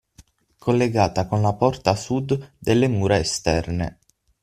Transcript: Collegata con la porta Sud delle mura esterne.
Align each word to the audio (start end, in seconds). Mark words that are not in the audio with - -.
Collegata 0.57 1.27
con 1.27 1.43
la 1.43 1.53
porta 1.53 1.95
Sud 1.95 2.53
delle 2.57 2.87
mura 2.87 3.17
esterne. 3.19 3.99